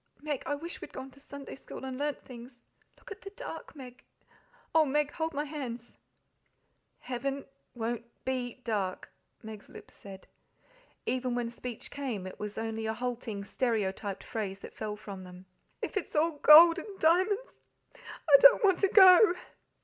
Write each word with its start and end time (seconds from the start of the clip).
Meg, 0.19 0.41
I 0.47 0.55
wish 0.55 0.81
we'd 0.81 0.91
gone 0.93 1.11
to 1.11 1.19
Sunday 1.19 1.53
school 1.55 1.85
and 1.85 1.95
learnt 1.95 2.25
things. 2.25 2.63
Look 2.97 3.11
at 3.11 3.21
the 3.21 3.29
dark, 3.29 3.75
Meg! 3.75 4.03
Oh, 4.73 4.83
Meg, 4.83 5.11
hold 5.11 5.31
my 5.35 5.43
hands!" 5.45 5.99
"Heaven 7.01 7.45
won't 7.75 8.03
be 8.25 8.55
dark," 8.63 9.11
Meg's 9.43 9.69
lips 9.69 9.93
said. 9.93 10.25
Even 11.05 11.35
when 11.35 11.51
speech 11.51 11.91
came, 11.91 12.25
it 12.25 12.39
was 12.39 12.57
only 12.57 12.87
a 12.87 12.95
halting, 12.95 13.43
stereotyped 13.43 14.23
phrase 14.23 14.57
that 14.61 14.73
fell 14.73 14.95
from 14.95 15.23
them. 15.23 15.45
"If 15.83 15.95
it's 15.95 16.15
all 16.15 16.31
gold 16.39 16.79
and 16.79 16.97
diamonds, 16.99 17.51
I 17.93 18.37
don't 18.39 18.63
want 18.63 18.79
to 18.79 18.87
go!" 18.87 19.35